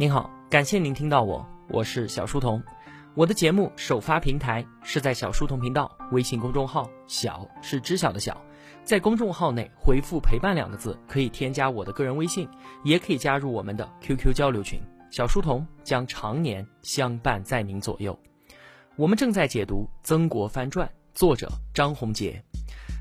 [0.00, 2.62] 您好，感谢您听到我，我是小书童。
[3.16, 8.40] 我的节目首发平台是在小书童频道微信公众号，小是知晓的小，
[8.84, 12.48] 在公众号内回复“陪伴”两个字，可以添加我的个人微信，
[12.84, 14.80] 也可以加入我们的 QQ 交流群。
[15.10, 18.16] 小书童将常年相伴在您左右。
[18.94, 22.40] 我们正在解读《曾国藩传》，作者张宏杰。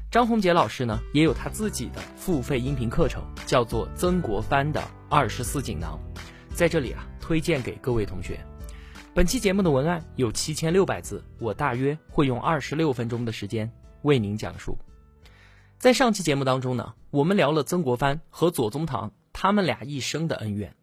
[0.09, 5.99] 张宏杰老师呢，也有他自己的付费音频课程，叫做《曾国藩的二十四锦囊》。
[6.57, 8.43] 在这里啊，推荐给各位同学。
[9.13, 13.71] 本期节目的文案有七千六百字，我大约会用二十六分钟的时间
[14.01, 14.75] 为您讲述。
[15.77, 20.75] 在上期节目当中呢，我们聊了曾国藩和左宗棠他们俩一生的恩怨。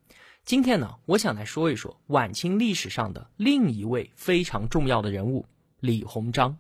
[0.45, 5.45] 今天呢，我想来说一说晚清历史上的另一位非常重要的人物——
[5.80, 6.56] 李鸿章。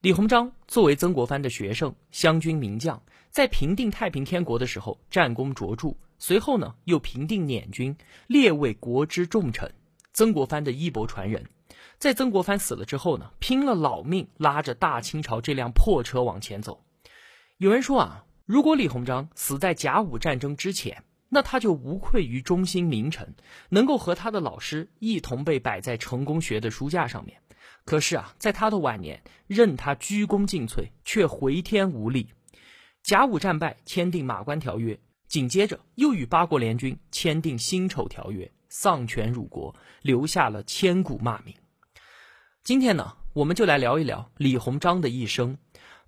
[0.00, 5.94] 李鸿章作为曾国藩的学生、湘军名将，在平定太平天国的时候战功卓著。
[6.18, 9.72] 随后呢，又平定捻军，列为国之重臣，
[10.12, 11.46] 曾国藩的衣钵传人。
[11.98, 16.84] 在曾国藩死了之后呢，拼了老命拉着大清朝这辆破车往前走。
[17.58, 23.34] 有人说啊，如果李鸿章死在甲午战争之前，那他就无愧于中心名臣，
[23.70, 27.40] 能够和他的老师一同被摆在成功学的书架上面。
[27.84, 32.28] 可是啊，在他的晚年，任他鞠躬尽瘁，却回天无力。
[33.02, 34.98] 甲午战败，签订马关条约。
[35.28, 41.54] 紧接着又与八国联军签订辛丑条约，丧权辱国，留下了千古骂名。
[42.62, 45.58] 今天呢，我们就来聊一聊李鸿章的一生，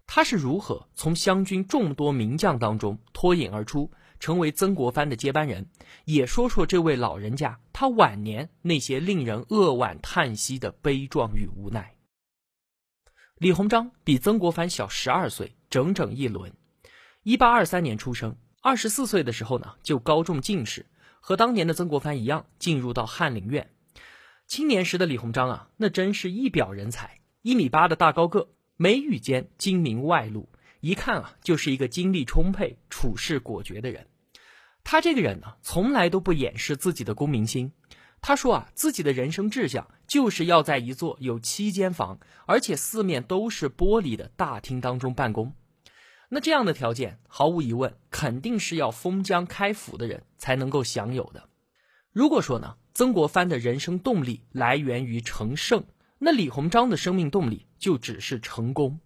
[0.06, 5.68] 他是如何从湘军众多名将当中脱颖而出，成为曾国藩的接班人，
[6.04, 11.96] 也说说这位老人家他晚年那些令人扼腕叹息的悲壮与无奈。
[13.36, 16.52] 李鸿章比曾国藩小十二岁，整整一轮。
[17.22, 18.36] 一八二三年出生。
[18.68, 20.84] 二十四岁的时候呢，就高中进士，
[21.20, 23.70] 和当年的曾国藩一样，进入到翰林院。
[24.46, 34.06] 青年时的李鸿章啊，那真是一表人才，一米八的大高个，眉宇间精明外露，一看啊，就是一个精力充沛、处事果决的人。
[34.84, 37.72] 他这个人呢，从来都不掩饰自己的功名心。
[38.20, 45.54] 他说啊，自己的人生志向就是要在一座有七间房，而且四面都是玻璃的大厅当中办公。
[46.30, 51.48] 那这样的条件，毫无疑问，肯定是要封疆开府的人才能够享有的。
[52.12, 55.84] 如果说呢，曾国藩的人生动力来源于成圣，
[56.18, 59.00] 那李鸿章的生命动力就只是成功。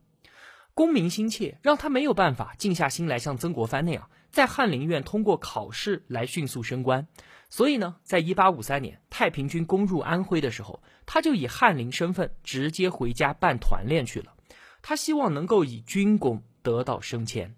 [0.74, 7.06] 功名心切，让他没有办法静下心来像曾国藩那样，在翰林院通过考试来迅速升官。
[7.50, 14.32] 所以呢，在一八五三年太平军攻入安徽的时候，他就以翰林身份直接回家办团练去了。
[14.80, 16.42] 他希望能够以军功。
[16.62, 17.54] 得到升迁，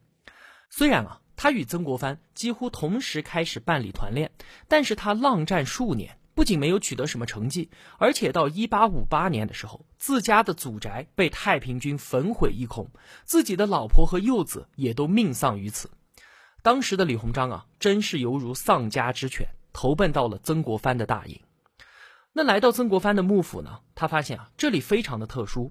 [0.70, 4.30] 虽然啊，他与曾国藩几乎同时开始办理团练，
[4.68, 12.90] 但是他浪战数年，不仅没有取得什么成绩，而且到一八五八年的时候，自家的祖宅被太平军焚毁一空，
[13.24, 15.90] 自己的老婆和幼子也都命丧于此。
[16.62, 21.40] 当时的李鸿章啊，真是犹如丧家之犬，投奔到了曾国藩的大营。
[22.32, 25.70] 那来到曾国藩的幕府呢，他发现啊，这里非常的特殊。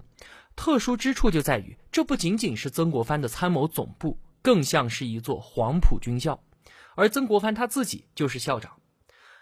[0.56, 6.42] 特殊之处就在于，这不仅仅是曾国藩的参谋总部，更像是一座黄埔军校，
[6.94, 8.72] 而曾国藩他自己就是校长。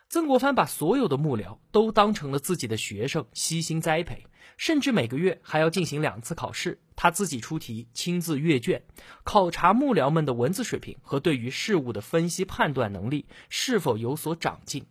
[0.09, 4.27] 曾国藩把所有的幕僚都当成了自己的学生，悉心栽培，
[4.59, 8.83] 甚至每个月还要进行两次考试，他自己出题，亲自阅卷，
[9.25, 14.85] 考察幕僚们的文字水平和对于事物的分析判断能力是否有所长进。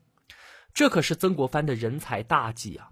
[0.74, 2.90] 这可是曾国藩的人才大忌啊！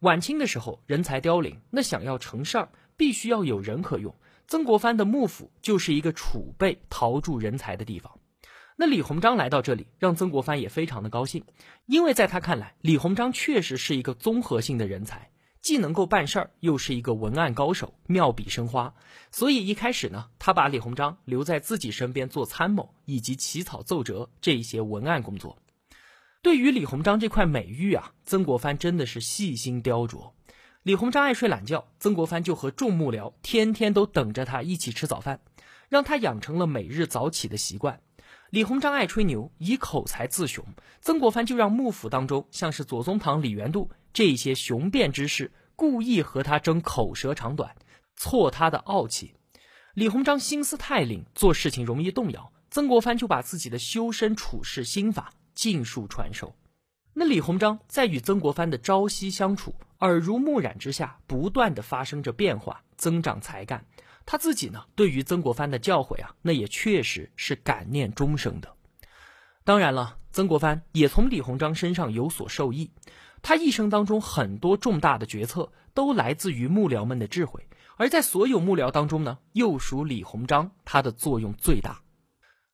[0.00, 4.14] 晚清的时候，人才凋零，那想要成事儿，必须要有人可用。
[4.46, 8.18] 曾国藩的幕府就是一个储备陶铸人才的地方。
[8.76, 11.44] 那李鸿章来到这里，让曾国藩也非常的高兴，
[11.84, 15.30] 因为在他看来，李鸿章确实是一个综合性的人才，
[15.60, 18.94] 既能够办事儿，又是一个文案高手，妙笔生花。
[19.30, 25.58] 所以一开始呢，他把李鸿章留在自己身边做参谋，以及起草奏折这一些文案工作。
[26.42, 30.32] 对于李鸿章这块美玉啊，曾国藩真的是细心雕琢。
[30.82, 35.40] 李鸿章爱睡懒觉，曾国藩就和众幕僚天天都等着他一起吃早饭，
[35.90, 38.00] 让他养成了每日早起的习惯。
[38.48, 40.64] 李鸿章爱吹牛，以口才自雄，
[41.02, 47.76] 曾国藩就让幕府当中像是左宗棠、李元度这些雄辩之士，故意和他争口舌长短，
[48.16, 49.34] 挫他的傲气。
[49.92, 55.34] 李鸿章心思太灵，做事情容易动摇，曾国藩就把自己的修身处世心法。
[55.54, 56.54] 尽数传授。
[57.12, 63.84] 那李鸿章在与曾国藩的朝夕相处、耳濡目染之下，不断的发生着变化，增长才干。
[64.24, 68.76] 他自己呢，对于曾国藩的教诲啊，那也确实是感念终生的。
[69.64, 72.90] 当然了，曾国藩也从李鸿章身上有所受益。
[73.42, 77.66] 他一生当中很多重大的决策都来自于幕僚们的智慧，
[77.96, 82.00] 而在所有幕僚当中呢，又属李鸿章他的作用最大。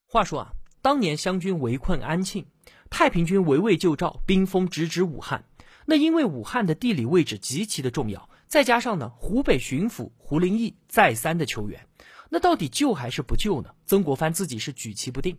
[0.05, 0.51] 话说啊，
[0.81, 2.45] 当年湘军围困安庆，
[2.89, 5.43] 太平军围魏救赵，兵锋直指武汉。
[5.85, 11.87] 那因为武汉的地理位置极其的重要，再加上呢，湖北巡抚胡林翼再三的求援，
[12.29, 13.69] 那到底救还是不救呢？
[13.85, 15.37] 曾国藩自己是举棋不定，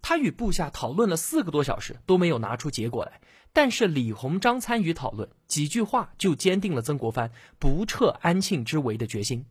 [0.00, 3.20] 他与部下讨论了四个多小时，都没有拿出结果来。
[3.52, 9.44] 但是李鸿章参与讨论，几句话就坚定了曾国藩不撤安庆之围的决心，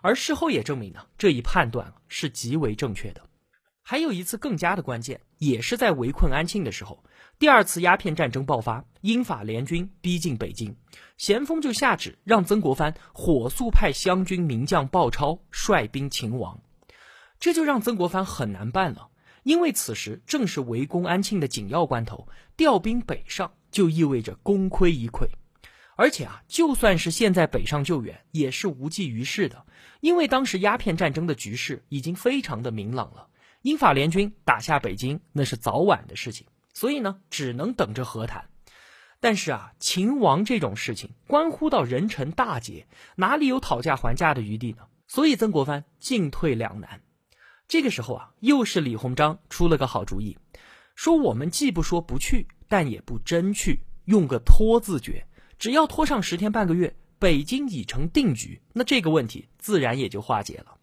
[0.00, 3.20] 而事后也证明呢，这一判断是极为正确的。
[3.82, 7.02] 还有一次更加的关键，也是在围困安庆的时候，
[7.38, 10.76] 第二次鸦片战争爆发，英法联军逼近北京，
[11.18, 16.60] 咸丰就下旨让曾国藩火速派湘军名将鲍超率兵擒王，
[17.40, 19.08] 这就让曾国藩很难办了。
[19.42, 25.26] 因为此时正是围攻安庆的紧要关头，调兵北上就意味着功亏一篑，
[25.96, 29.66] 而且啊，就算是现在北上救援，也是无济于事的，
[30.00, 33.26] 因为当时鸦片战争的局势已经非常的明朗了，
[33.62, 38.44] 英法联军打下北京那是早晚的事情，所以呢，只能等着和谈。
[39.20, 44.82] 但是啊，秦王这种事情关乎到人臣大节，哪里有讨价还价的余地呢？
[45.06, 47.00] 所以曾国藩进退两难。
[47.68, 50.36] 这个时候啊，又是李鸿章出了个好主意，
[50.96, 55.24] 说我们既不说不去，但也不真去，用个拖字诀，
[55.56, 60.76] 只要拖上十天半个月，北京已成定局，那这个问题自然也就化解了。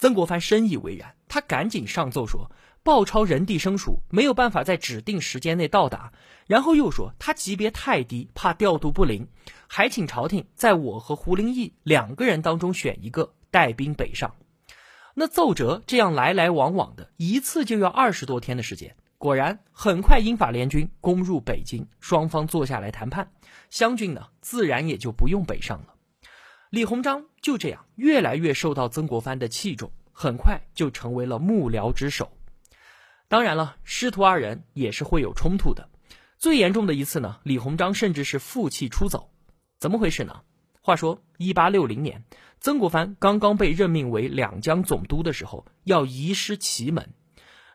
[0.00, 2.50] 曾国藩深以为然，他赶紧上奏说，
[2.82, 6.14] 鲍超人地生疏，没有办法在指定时间内到达，
[6.46, 9.28] 然后又说他级别太低，怕调度不灵，
[9.66, 14.36] 还请朝廷在我和胡林翼两个人当中选一个带兵北上。
[15.12, 23.30] 那奏折这样来来往往的一次就要二十多天的时间，果然很快英法联军攻入北京，双方坐下来谈判，
[23.68, 25.89] 湘军呢自然也就不用北上了。
[26.70, 32.30] 李鸿章就这样越来越受到曾国藩的器重，很快就成为了幕僚之首。
[33.26, 35.88] 当然了，师徒二人也是会有冲突的。
[36.38, 39.32] 最严重的一次呢，李鸿章甚至是负气出走。
[39.80, 40.42] 怎么回事呢？
[40.80, 42.22] 话说，一八六零年。
[42.60, 47.14] 曾国藩刚刚被任命为两江总督的时候，要移师祁门，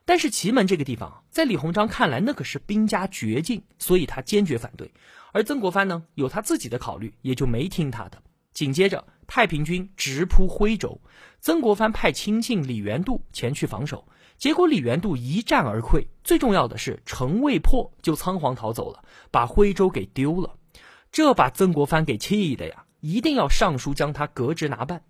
[0.05, 4.93] 但是祁门这个地方在李鸿章看来，那可是兵家绝境，所以他坚决反对。
[5.33, 8.23] 而曾国藩呢，有他自己的考虑，也就没听他的。
[8.55, 10.99] 紧接着，太平军直扑徽州，
[11.41, 14.07] 曾国藩派亲信李元度前去防守，
[14.37, 20.55] 结果李元度一战而溃，最重要的是城未破就仓皇逃走了，把徽州给丢了，
[21.11, 22.85] 这把曾国藩给气的呀。
[23.01, 25.03] 一定要上书将他革职拿办。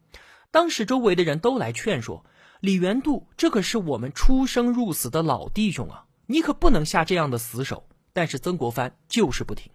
[0.51, 2.25] 当时周围的人都来劝说
[2.59, 7.87] 李元度，这可是我们出生入死的老弟兄啊，你可不能下这样的死手。
[8.11, 9.71] 但是曾国藩就是不听。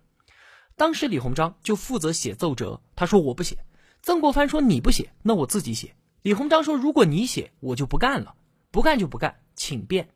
[0.81, 3.55] 当时李鸿章就负责写奏折，他说我不写。
[4.01, 5.95] 曾国藩说你不写，那我自己写。
[6.23, 8.35] 李鸿章说如果你写，我就不干了，
[8.71, 10.09] 不干就不干，请便。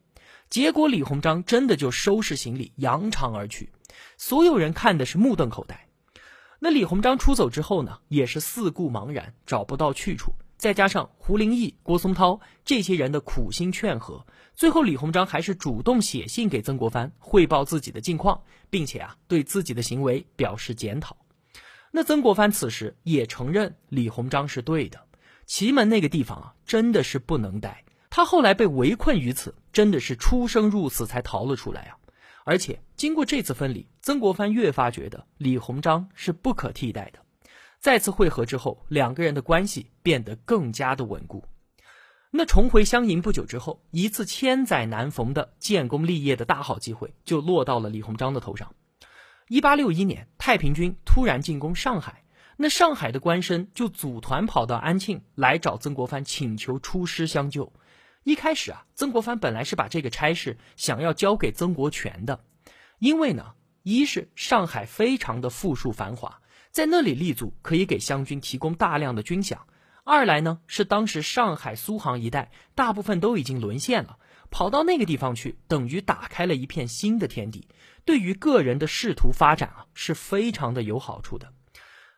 [0.48, 3.68] 结果李鸿章真的就收拾行李扬长而去，
[4.16, 5.86] 所有人看的是目瞪口呆。
[6.60, 10.32] 那李鸿章出走之后呢，也是四顾茫然，找不到去处。
[10.64, 14.24] 再加上胡林翼、郭松涛这些人的苦心劝和，
[14.54, 18.40] 最后李鸿章还是主动写信给曾国藩汇报自己的近况，
[18.70, 21.14] 并且啊对自己的行为表示检讨。
[21.90, 24.98] 那曾国藩此时也承认李鸿章是对的，
[25.44, 27.84] 祁门那个地方啊真的是不能待。
[28.08, 31.98] 他后来被围困于此，真的是出生入死才逃了出来啊。
[32.44, 37.18] 而且经过这次分离，曾国藩越发觉得李鸿章是不可替代的。
[37.84, 41.44] 再次会合之后，两个人的关系变得更加的稳固。
[42.30, 48.74] 那重回湘营不久之后，一次千载难逢的建功立业的大好机会就落到了李鸿章的头上。
[49.48, 52.24] 一八六一年，太平军突然进攻上海，
[52.56, 57.70] 那上海的官绅就组团跑到安庆来找曾国藩，请求出师相救。
[58.22, 62.40] 一开始啊，曾国藩本来是把这个差事想要交给曾国荃的，
[62.98, 66.40] 因为呢，一是上海非常的富庶繁华，
[66.74, 69.58] 在那里立足可以给湘军提供大量的军饷；
[70.02, 74.18] 二来呢，是当时上海苏杭一带大部分都已经沦陷了，
[74.50, 77.68] 跑到那个地方去，等于打开了一片新的天地，
[78.04, 81.52] 对于个人的仕途发展啊，是非常的有好处的。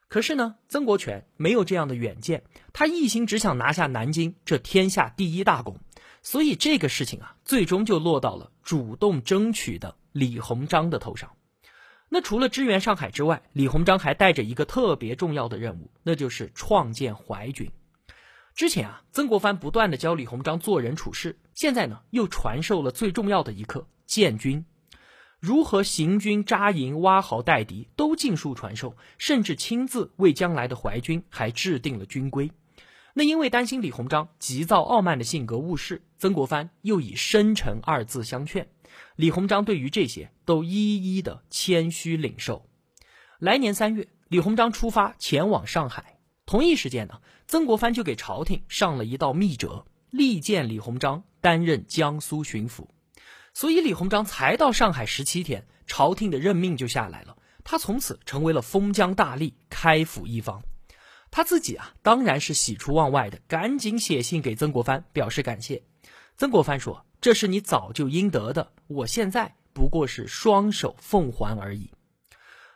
[0.09, 5.79] 可是呢，曾国荃没有这样的远见，他一心只想拿下南京这天下第一大功。
[6.23, 11.36] 所以这个事情啊，最终就落到了主动争取的李鸿章的头上。
[12.09, 17.71] 那除了支援上海之外，李鸿章还带着一个特别重要的任务，那就是创建淮军。
[18.55, 24.65] 之前啊，曾国藩不断的教李鸿章做人处事，现在呢，又传授了最重要的一课，建军。
[25.39, 32.51] 如何行军扎营、挖壕待敌，都尽数传授，甚至亲自为将来的淮军还制定了军规。
[33.13, 38.69] 那因为担心李鸿章急躁傲慢的性格误事，曾国藩又以深沉二字相劝。
[39.17, 42.69] 李鸿章对于这些都一一的谦虚领受。
[43.39, 46.19] 来年三月，李鸿章出发前往上海。
[46.47, 52.87] 同一时间呢，曾国藩就给朝廷上了一道密折，力荐李鸿章担任江苏巡抚。
[53.53, 57.37] 所以李鸿章才到上海十七天，朝廷的任命就下来了。
[57.65, 60.63] 他从此成为了封疆大吏，开府一方。
[61.31, 65.83] 他自己啊，当然是喜出望外的，赶紧写信给曾国藩表示感谢。
[66.37, 71.91] 曾国藩说：“这是你早就应得的，我现在不过是双手奉还而已。”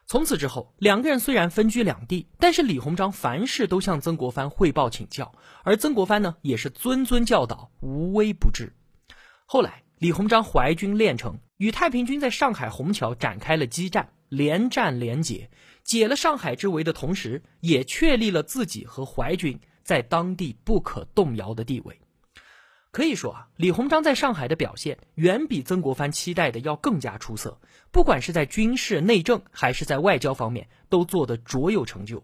[0.07, 5.33] 从此之后，两个人虽然分居两地，但是李鸿章凡事都向曾国藩汇报请教，
[5.63, 8.73] 而曾国藩呢，也是谆谆教导，无微不至。
[9.47, 9.83] 后来。
[10.01, 15.51] 李鸿章淮军练成，与太平军在上海虹桥展开了激战，连战连解，
[15.85, 22.01] 解了上海之围的同时，也确立了自己和淮军在当地不可动摇的地位。
[22.93, 27.61] 可以说啊，李鸿章在上海的表现远比曾国藩期待的要更加出色，
[27.93, 32.23] 不管是在军事内政还是在外交方面，都做得卓有成就。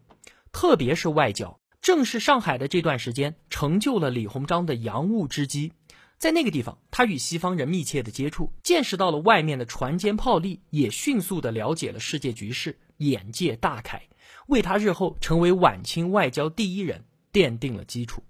[0.50, 5.72] 特别是外交，正是上海的这段时间，成就了李鸿章的洋务之机。
[6.18, 14.02] 在那个地方，他与西方人密切的接触，见识到了外面的船坚炮利，也迅速的了解了世界局势，眼界大开，
[14.48, 18.24] 为他日后成为晚清外交第一人奠定了基础。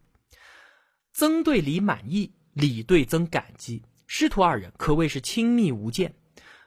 [1.18, 6.14] 曾对李满意，李对曾感激，师徒二人可谓是亲密无间。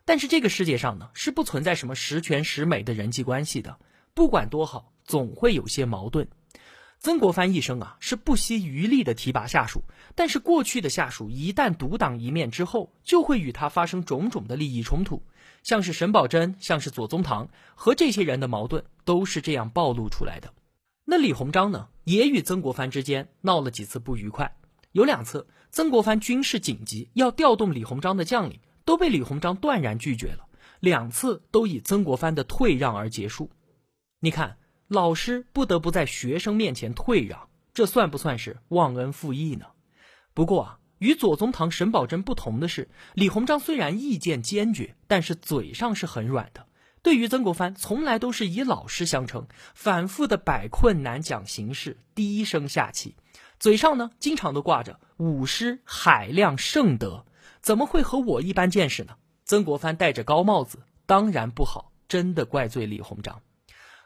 [0.06, 3.78] 但是这个世界上呢，是不存在什么十全十美的人际关系的，
[4.16, 6.28] 不管多好，总会有些矛盾。
[6.98, 9.84] 曾国藩一生啊是不惜余力的提拔下属，
[10.16, 15.22] 但是过去的下属一旦独当一面之后，就会与他发生种种的利益冲突，
[15.62, 20.52] 像是沈葆桢，像是左宗棠和这些人的矛盾都是这样暴露出来的。
[21.12, 24.56] 那李鸿章呢，也与曾国藩之间闹了几次不愉快，
[24.92, 30.46] 有两次曾国藩军事紧急要调动李鸿章的将领，都被李鸿章断然拒绝了，
[30.80, 33.50] 两次都以曾国藩的退让而结束。
[34.20, 34.58] 你看。
[34.88, 39.68] 老师不得不在学生面前退让，这算不算是忘恩负义呢？
[40.34, 46.66] 不过啊，与左宗棠、沈葆桢不同的是，李鸿章虽然意见坚决，但是嘴上是很软的。
[47.02, 53.16] 对于曾国藩，从来都是以老师相称，反复的摆困难讲形势，低声下气，
[53.60, 57.26] 嘴上呢经常都挂着武师海量圣德，
[57.62, 59.16] 怎么会和我一般见识呢？
[59.46, 63.42] 曾国藩戴着高帽子，当然不好，真的怪罪李鸿章。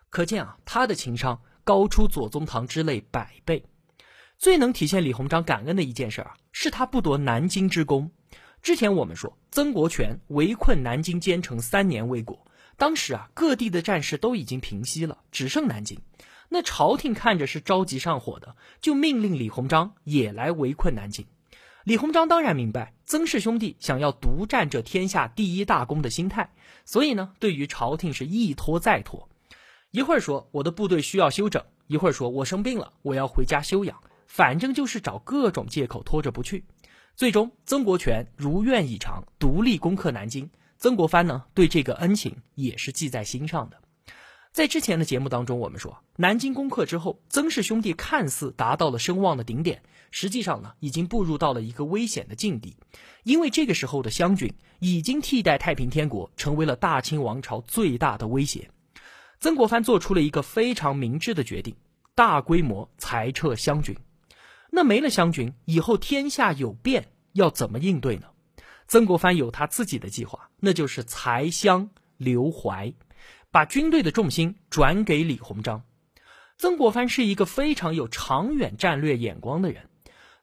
[0.10, 3.66] 可见啊，他的情商高出左宗棠之类百倍。
[4.38, 8.12] 最能体现李鸿章感恩的一件事啊，是他不夺南京之功。
[8.62, 12.46] 之前我们说，曾国荃围困南京坚城三年未果，
[12.78, 16.00] 当时啊，各地的战事都已经平息了，只剩南京。
[16.50, 21.26] 那朝廷看着是着急上火的，就命令李鸿章也来围困南京。
[21.84, 26.50] 李鸿章当然明白曾氏兄弟想要独占这天下第一大功的心态，
[26.86, 29.28] 所以呢，对于朝廷是一拖再拖。
[29.92, 36.64] 一会儿说我的部队需要休整，一会儿说我生病了，我要回家休养，反正就是找各种借口拖着不去。
[37.16, 40.50] 最终，曾国荃如愿以偿，独立攻克南京。
[40.84, 43.80] 曾国藩呢，对这个恩情也是记在心上的。
[44.52, 52.76] 在之前的节目当中，我们说南京攻克之后，曾氏兄弟看似达到了声望的顶点，实际上呢，已经步入到了一个危险的境地，
[53.24, 58.70] 因为这个时候的湘军已经替代太平天国，成为了大清王朝最大的威胁。
[59.40, 61.78] 曾国藩做出了一个非常明智的决定，
[62.14, 63.96] 大规模裁撤湘军。
[64.70, 68.28] 那没了湘军以后，天下有变，要怎么应对呢？
[68.94, 72.94] 曾国藩有他自己的计划，那就是裁湘留淮，
[73.50, 75.82] 把军队的重心转给李鸿章。
[76.60, 79.90] 曾国藩是一个非常有长远战略眼光的人，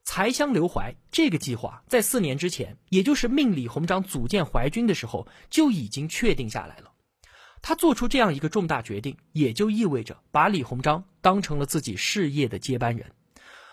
[0.03, 6.91] 裁湘留淮这个计划在四年之前，也就是命李鸿章组建淮军的时候，就已经确定下来了。
[7.63, 13.13] 他做出这样一个重大决定，也就意味着把李鸿章当成了自己事业的接班人。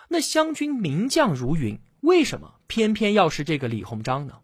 [0.08, 4.38] 那湘军名将如云，为什么偏偏要是这个李鸿章呢？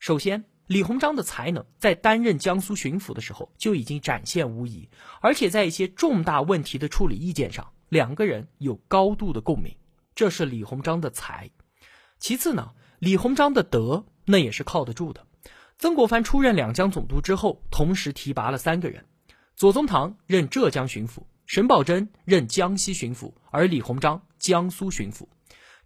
[0.00, 4.88] 首先，李鸿章的才能在担任江苏巡抚的时候就已经展现无疑，
[5.20, 9.76] 而且在一些重大问题的处理意见上，两个人有高度的共鸣，
[10.14, 11.50] 这是李鸿章的才。
[12.18, 15.26] 其次呢，李鸿章的德，那也是靠得住的。
[15.76, 19.04] 曾国藩出任两江总督之后，同时提拔了三个人：
[19.54, 25.26] 左宗棠任浙江巡抚，沈葆桢任江西巡抚，而李鸿章江苏巡抚。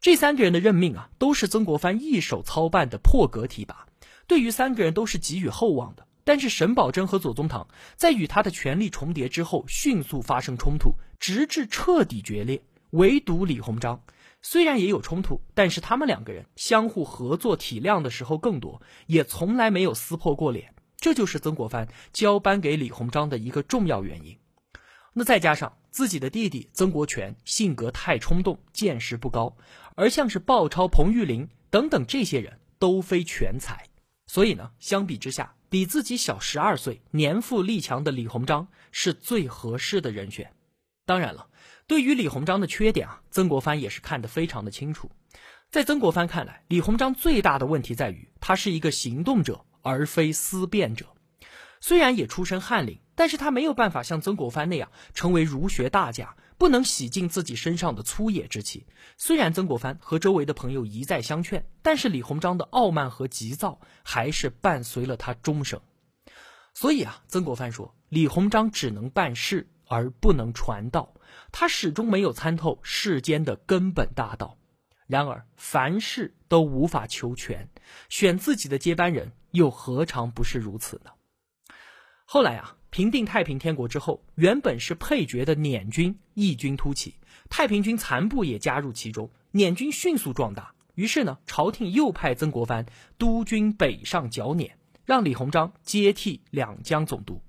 [0.00, 3.88] 这三个人的任命啊，都是曾国藩一手操办的破格提拔。
[4.26, 6.06] 对于三个人都是给予厚望的。
[6.26, 12.62] 但是沈葆桢和左宗棠在与他的权力重叠之后，迅速发生冲突，直至彻底决裂。
[12.90, 14.02] 唯独李鸿章，
[14.40, 20.74] 虽然也有冲突，但是他们两个人相互合作体谅的时候更多，也从来没有撕破过脸。
[20.96, 24.38] 这就是曾国藩交班给李鸿章的一个重要原因。
[25.12, 29.56] 那再加上自己的弟弟曾国荃性格太冲动，见识不高，
[29.94, 33.88] 而像是鲍超、彭玉麟等等这些人都非全才，
[34.34, 35.54] 所以呢，相比之下。
[35.68, 40.52] 比自己小十二岁、年富力强的李鸿章是最合适的人选。
[41.06, 41.46] 当然了，
[41.86, 45.08] 对于李鸿章的缺点啊，曾国藩也是看得非常的清楚。
[45.70, 51.06] 在曾国藩看来，李鸿章最大的问题在于他是一个行动者，而非思辨者。
[51.80, 56.34] 虽然也出身翰林，但是他没有办法像曾国藩那样成为儒学大家。
[56.56, 58.86] 不能洗净自己身上的粗野之气。
[59.16, 65.80] 虽然曾国藩和周围的朋友一再相劝，但是李鸿章的傲慢和急躁还是伴随了他终生。
[66.72, 71.14] 所以啊，曾国藩说，李鸿章只能办事而不能传道，
[71.52, 74.58] 他始终没有参透世间的根本大道。
[75.06, 77.68] 然而，凡事都无法求全，
[78.08, 81.10] 选自己的接班人又何尝不是如此呢？
[82.24, 82.76] 后来啊。
[82.94, 87.16] 平定太平天国之后，原本是配角的捻军异军突起，
[87.50, 90.72] 太平军残部也加入其中，捻军迅速壮大。
[90.94, 92.86] 于是呢，朝廷又派曾国藩
[93.18, 97.42] 督军北上剿捻，让李鸿章接替两江总督。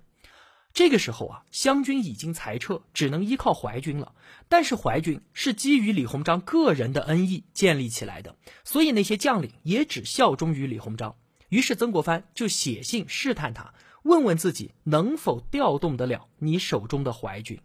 [0.73, 4.15] 这个时候啊，湘军已经裁撤，只能依靠淮军了。
[4.49, 11.15] 但是淮军是基于李鸿章个人的恩义建立起来的，所以那些将领也只效忠于李鸿章。
[11.49, 13.75] 于是曾国藩就写信试探他。
[14.05, 17.59] 问问自己能否调动得了你手中的淮军，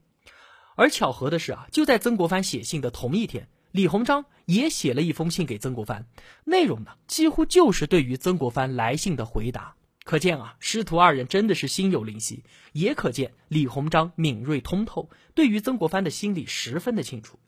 [0.74, 6.06] 而巧合的是啊，就在曾国藩写信的同一天，李鸿章也写了一封信给曾国藩，
[6.44, 9.74] 内容呢几乎就是对于曾国藩来信的回答。
[10.02, 12.42] 可见啊，师徒二人真的是心有灵犀，
[12.72, 17.38] 也可见李鸿章敏锐通透，对于曾国藩的心理十分的清楚。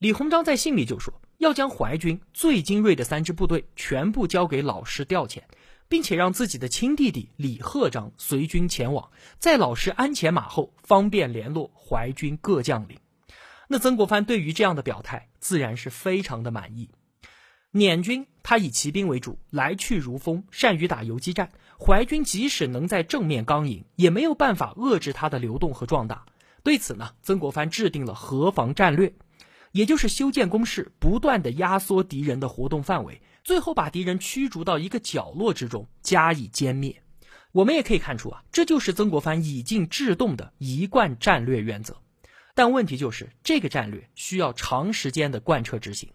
[0.00, 5.42] 李鸿章在信里就说，要将淮军最精锐的三支部队全部交给老师调遣。
[5.88, 12.98] 并且让自己的亲弟弟李鹤章随军前往，在老师鞍前马后，方便联络淮军各将领。
[13.68, 16.90] 那曾国藩对于这样的表态，自然是非常的满意。
[17.72, 21.50] 捻军他以骑兵为主，来去如风，善于打游击战。
[21.78, 26.24] 淮军即使能在正面刚赢，也没有办法遏制他的流动和壮大。
[26.62, 29.12] 对此呢，曾国藩制定了河防战略，
[29.72, 33.20] 也就是修建工事，不断的压缩敌人的活动范围。
[33.46, 37.00] 最后把敌人驱逐到一个角落之中，加以歼灭。
[37.52, 41.96] 我们也可以看出啊，这就是曾国藩以静制动的一贯战略原则。
[42.56, 46.10] 但问题就是，这个战略需要长时间的贯彻执行。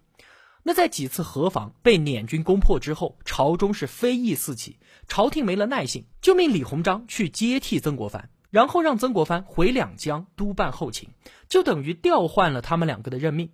[0.64, 11.08] 那在几次河防被捻军攻破之后，朝中是非议四起，朝廷没了耐性，就命李鸿章去接替曾国藩，然后让曾国藩回两江督办后勤，
[11.48, 13.52] 就等于调换了他们两个的任命。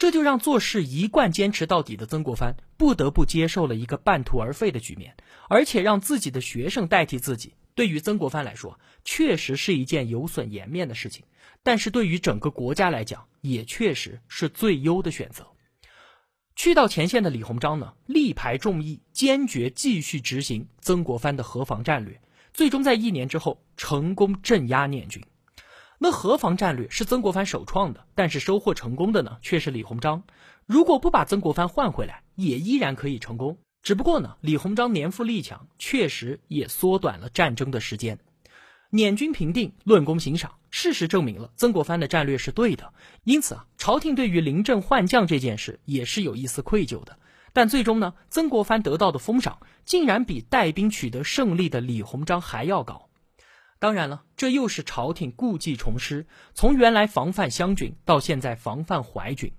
[0.00, 5.14] 这就让做事一贯坚持到底的曾国藩不得不接受了一个半途而废的局面，
[5.46, 11.26] 而且让自己的学生代替自己，对于曾国藩来说，确实是一件有损颜面的事情。
[11.62, 15.46] 但是对于整个国家来讲，也确实是最优的选择。
[16.56, 22.22] 去到前线的李鸿章呢，力排众议，坚决继续执行曾国藩的河防战略，
[22.54, 25.22] 最终在一年之后成功镇压捻军。
[26.02, 30.22] 那河防战略是曾国藩首创的，但是收获成功的呢，却是李鸿章。
[30.64, 33.58] 如果不把曾国藩换回来，也依然可以成功。
[33.82, 38.18] 只不过呢，李鸿章年富力强，确实也缩短了战争的时间。
[38.88, 42.94] 捻军平定，论功行赏，事实证明了曾国藩的战略是对的。
[43.24, 47.18] 因此啊，朝廷对于临阵换将这件事也是有一丝愧疚的。
[47.52, 53.09] 但最终呢，曾国藩得到的封赏竟然比带兵取得胜利的李鸿章还要高。
[53.80, 59.52] 当然了，这又是朝廷故技重施，从原来防范湘军到现在防范淮军。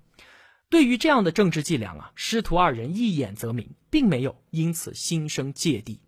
[0.70, 6.02] 对于这样的政治伎俩啊，师徒二人一眼则明，并没有因此心生芥蒂。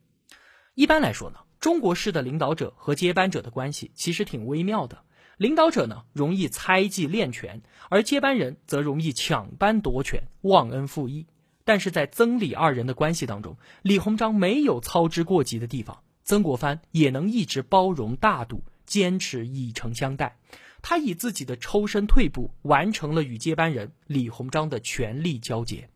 [0.75, 5.03] 一般来说呢，中国式的领导者和接班者的关系其实挺微妙的。
[5.37, 11.25] 领导者呢，容易猜忌练权，而接班人则容易抢班夺权、忘恩负义。
[11.65, 16.02] 但是在曾李二人的关系当中，李鸿章没有操之过急的地方。
[16.23, 20.37] 曾国藩也能一直包容大度，坚持以诚相待。
[20.81, 25.89] 他以自己的抽身退步，完成了与接班人李鸿章的权力交接。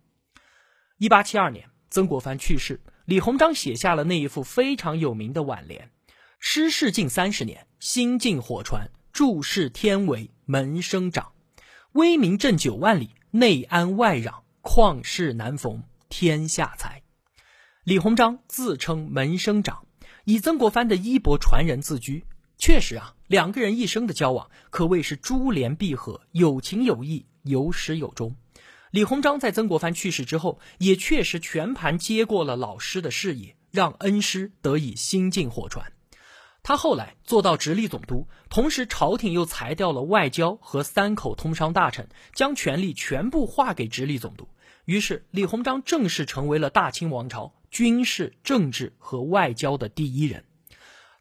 [0.98, 5.92] 一八七二年，曾国藩去世，李鸿章写下了那一副非常有名的挽联
[6.40, 11.34] ：“失势近三十年，心静火传，注视天为门生长。
[11.94, 17.02] 威名震九万里，内安外攘，旷世难逢天下才。”
[17.84, 19.87] 李鸿章自称门生长，
[20.30, 22.26] 以曾国藩的衣钵传人自居。
[22.58, 28.36] 确实啊，两个人一生的交往可谓是珠联璧合，有情有义，有始有终。
[28.92, 35.94] 李鸿章在曾国藩去世之后，也确实全盘接过了老师的事业，让恩师得以心静火传。
[36.62, 44.50] 他后来做到直隶总督，同时朝廷又裁掉了外交和三口通商大臣，将权力全部划给直隶总督。
[44.84, 50.44] 于是，李鸿章正式成为了大清王朝军事、政治和外交的第一人。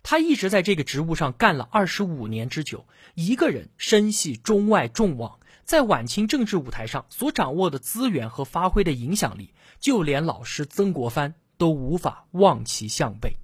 [0.03, 13.37] 他一直在这个职务上干了二十五年之久，一个人深系中外众望，在晚清政治舞台上所掌握的资源和发挥的影响力，就连老师曾国藩都无法望其项背。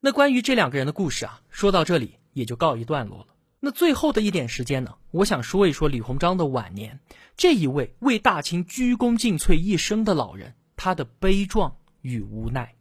[0.00, 3.28] 那关于这两个人的故事啊，说到这里也就告一段落了。
[3.62, 7.00] 那最后的一点时间呢，我想说一说李鸿章的晚年。
[7.36, 12.74] 这一位为大清鞠躬尽瘁一生的老人，他的悲壮与无奈。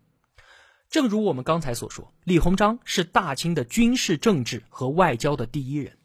[0.89, 5.97] 正如我们刚才所说，李鸿章是大清的军事、政治和外交的第一人。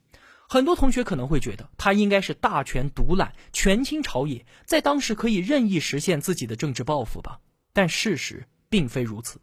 [0.48, 7.38] 很多同学可能会觉得他应该是大权独揽，权倾朝野，在当时可以任意实现自己的政治抱负吧？
[7.72, 9.40] 但事实并非如此。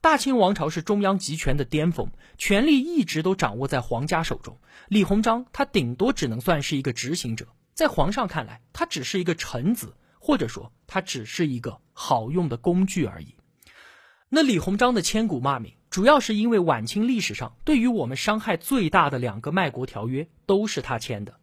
[0.00, 4.56] 大清王朝是中央集权的巅峰，权力一直都掌握在皇家手中。
[4.86, 13.34] 李鸿章他顶多只能算是一个执行者，在皇上看来，他只是一个臣子，或者说它只是一个好用的工具而已。
[14.28, 21.32] 那李鸿章的千古骂名，主要是因为晚清历史上对于我们伤害最大的两个卖国条约都是他签的，《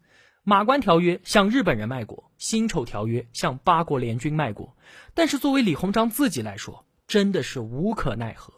[0.44, 4.74] 马关条约》向日本人卖国，《辛丑条约》向八国联军卖国。
[5.12, 8.54] 但是作为李鸿章自己来说，真的是无可奈何。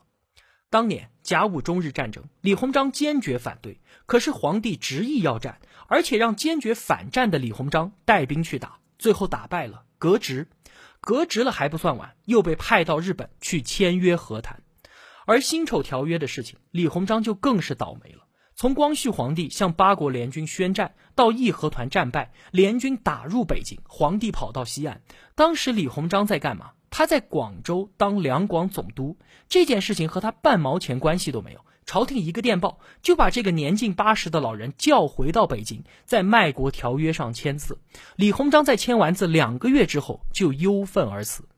[0.71, 10.49] 当年甲午中日战争，李鸿章坚决反对，可是皇帝执意要战，而且让坚决反战的李鸿章带兵去打，最后打败了，革职。
[11.01, 14.61] 革职了还不算完，又被派到日本去签约和谈。
[15.27, 18.27] 而辛丑条约的事情，李鸿章就更是倒霉了。
[18.57, 25.03] 从光绪皇帝向八国联军宣战，到义和团战败，联军打入北京，皇帝跑到西安，
[25.37, 26.73] 当时李鸿章在干嘛？
[26.93, 29.17] 他在广州当两广总督，
[29.49, 31.65] 这件事情和他半毛钱关系都没有。
[31.87, 37.79] 朝廷一个电报就把这个年近八十的老人叫回到北京，在卖国条约上签字。
[38.17, 41.49] 李鸿章在签完字两个月之后就忧愤而死。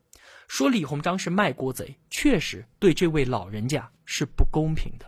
[0.47, 5.07] 说李鸿章是卖国贼，确实对这位老人家是不公平的。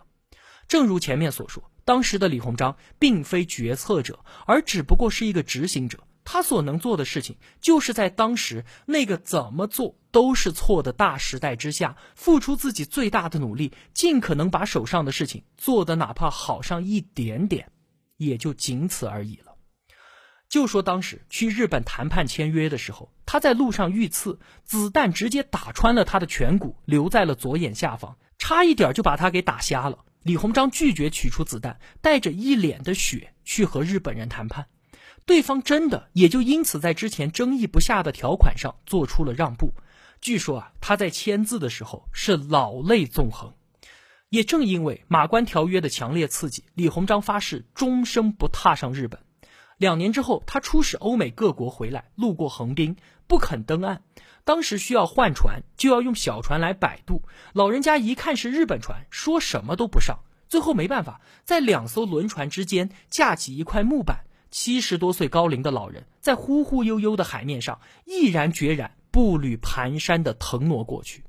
[0.67, 6.01] 正如前面所说，当时的李鸿章并非决策者，而只不过是一个执行者。
[6.27, 17.71] 他所能做的事情，就是在当时那个怎么做都是错的大时代之下，付出自己最大的努力，尽可能把手上的事情做得哪怕好上一点点，
[18.17, 19.55] 也就仅此而已了。
[20.49, 30.05] 就说当时去日本谈判签约的时候，他在路上遇刺，子弹直接打穿了他的颧骨，留在了左眼下方，差一点就把他给打瞎了。
[30.23, 34.67] 李鸿章拒绝取出子弹，带着一脸的血去和日本人谈判。
[35.27, 39.73] 对方真的也就因此在之前争议不下的条款上做出了让步。
[40.21, 43.53] 据说啊，他在签字的时候是老泪纵横。
[44.29, 49.21] 也正因为马关条约的强烈刺激，李鸿章发誓终生不踏上日本。
[49.77, 54.03] 两年之后，他出使欧美各国回来，路过横滨，不肯登岸。
[54.45, 57.23] 当时需要换船，就要用小船来摆渡。
[57.53, 60.21] 老人家一看是日本船，说什么都不上。
[60.49, 64.26] 最后没办法，在两艘轮船之间架起一块木板。
[64.59, 71.25] 七十多岁高龄的老人在忽忽悠悠的海面上，毅然决然、步履蹒跚地腾挪过去。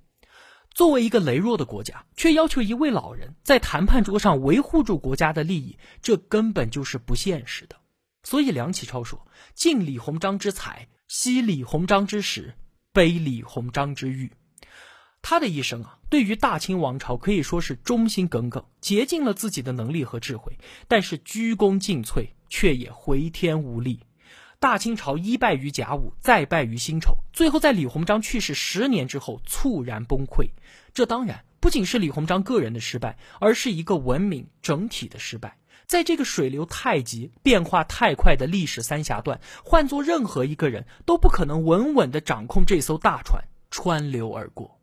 [0.73, 7.75] 作为一个羸弱的国家，却要求一位老人在谈判桌上维护住国家的利益，这根本就是不现实的。
[8.23, 12.53] 所以梁启超说：“敬李鸿章之才，惜李鸿章之时，
[12.93, 14.31] 悲李鸿章之欲。”
[15.21, 22.29] 他的一生啊，对于大清王朝可以说是忠心耿耿，竭尽了自己的能力和智慧，但是鞠躬尽瘁。
[22.49, 23.99] 却也回天无力。
[24.59, 30.49] 大清朝一败于甲午，再败于辛丑，最后在李鸿章去世十年之后猝然崩溃。
[30.93, 35.57] 这当然不仅是李鸿章个人的失败，而是一个文明整体的失败。
[35.85, 44.81] 在这个水流太急、变化太快的历史三峡段，换做任何一个人都不可能稳稳地掌控这艘大船穿流而过。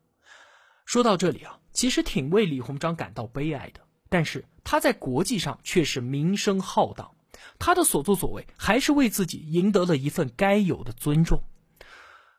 [0.85, 7.11] 说到这里啊，其实挺为李鸿章感到悲哀的，但是他在国际上却是名声浩荡。
[7.59, 11.43] 他的所作所为，还是为自己赢得了一份该有的尊重。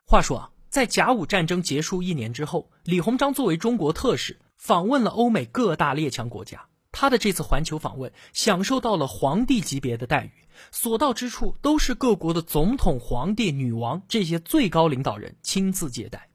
[0.05, 6.67] 话说啊，在甲午战争结束一年之后，李鸿章作为中国特使，访问了欧美各大列强国家。
[6.93, 10.33] 他的这次环球访问，享受到了皇帝级别的待遇，
[10.71, 16.31] 所到之处都是各国的总统、皇帝、女王这些最高领导人亲自接待。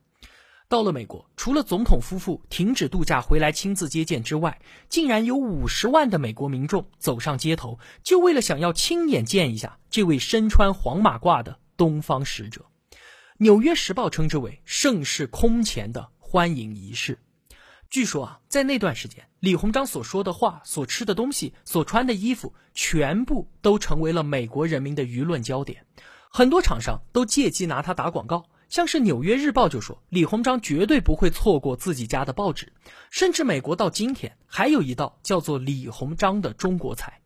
[0.71, 4.57] 到了美国，除了总统夫妇停止度假回来亲自接见之外，
[4.87, 12.61] 竟然有五十万的美国民众走上街头，就为了想要亲眼见一下这位身穿黄马褂的东方使者。
[13.39, 17.19] 《纽约时报》称之为盛世空前的欢迎仪式。
[17.89, 25.85] 据说啊，在那段时间，李鸿章所说的话、所吃的东西、所穿的衣服，全部都成为了美国人民的舆论焦点。
[26.29, 32.71] 很多厂商都借机拿他打广告，像是《纽约日报》就说李鸿章绝对不会错过自己家的报纸，
[33.09, 37.19] 甚至美国到今天还有一道叫做李鸿章的中国菜。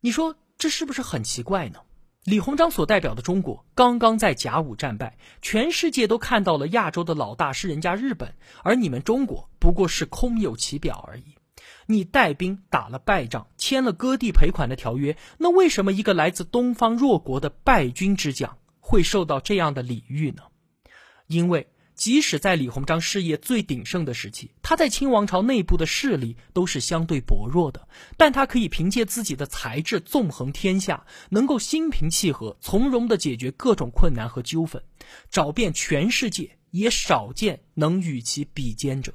[0.00, 1.78] 你说这是不是很奇怪呢？
[2.24, 11.36] 李鸿章所代表的中国刚刚在甲午战败，全世界都看到了亚洲的老大是人家日本，而你们中国不过是空有其表而已。
[11.86, 20.42] 你带兵打了败仗，签了割地赔款的条约，那为什么一个来自东方弱国的败军之将会受到这样的礼遇呢？
[21.26, 21.68] 因为。
[21.96, 34.82] 即使在李鸿章事业最鼎盛的时期，他在清王朝内部的势力都是相对薄弱的，但他可以凭借自己的才智纵横天下，能够心平气和、从容地解决各种困难和纠纷，
[35.30, 39.14] 找遍全世界也少见能与其比肩者。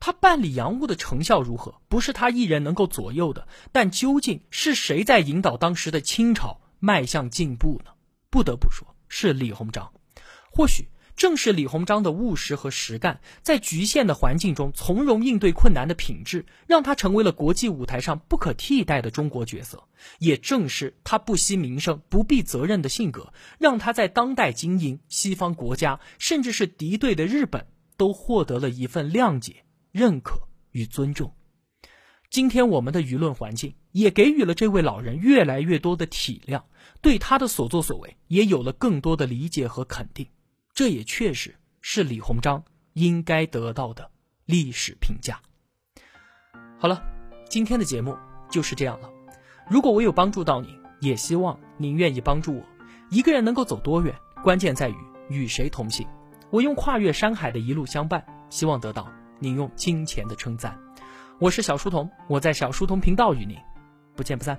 [0.00, 3.46] 他办理洋务的成效如何，不是他一人能够左右的。
[3.70, 7.92] 但究竟是谁在引导当时的清朝迈向进步呢？
[8.28, 9.92] 不得不说是李鸿章。
[10.50, 10.88] 或许。
[11.18, 19.82] 正是李鸿章的务实和实干，在局限的环境中从容应对困难的品质，让他成为了国际舞台上不可替代的中国角色。
[20.20, 31.34] 也正是他不惜名声、不避责任的性格，让他在当代经营西方国家，甚至是敌对的日本，都获得了一份谅解、认可与尊重。
[32.30, 36.62] 今天我们的舆论环境也给予了这位老人越来越多的体谅，
[37.02, 40.28] 对他的所作所为也有了更多的理解和肯定。
[40.78, 42.62] 这也确实是李鸿章
[42.92, 44.12] 应该得到的
[44.44, 45.40] 历史评价。
[46.78, 47.02] 好了，
[47.50, 48.16] 今天的节目
[48.48, 49.10] 就是这样了。
[49.68, 52.64] 如果我有帮助到您，也希望您愿意帮助我。
[53.10, 54.14] 一个人能够走多远，
[54.44, 54.94] 关键在于
[55.28, 56.06] 与谁同行。
[56.48, 60.78] 我用跨越山海的一路相伴，希望得到您用金钱的称赞。
[61.40, 63.58] 我是小书童，我在小书童频道与您
[64.14, 64.56] 不见不散。